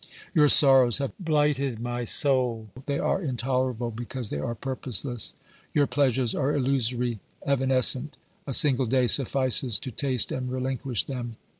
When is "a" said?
8.47-8.53